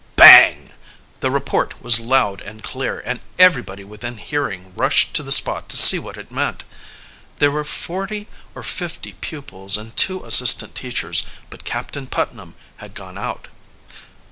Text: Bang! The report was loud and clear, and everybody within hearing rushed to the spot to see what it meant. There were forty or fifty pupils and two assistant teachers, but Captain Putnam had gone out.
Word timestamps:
Bang! 0.15 0.71
The 1.19 1.29
report 1.29 1.83
was 1.83 1.99
loud 1.99 2.41
and 2.41 2.63
clear, 2.63 3.01
and 3.01 3.19
everybody 3.37 3.83
within 3.83 4.17
hearing 4.17 4.73
rushed 4.75 5.13
to 5.13 5.21
the 5.21 5.31
spot 5.31 5.69
to 5.69 5.77
see 5.77 5.99
what 5.99 6.17
it 6.17 6.31
meant. 6.31 6.63
There 7.37 7.51
were 7.51 7.63
forty 7.63 8.27
or 8.55 8.63
fifty 8.63 9.13
pupils 9.13 9.77
and 9.77 9.95
two 9.95 10.25
assistant 10.25 10.73
teachers, 10.73 11.21
but 11.51 11.65
Captain 11.65 12.07
Putnam 12.07 12.55
had 12.77 12.95
gone 12.95 13.19
out. 13.19 13.47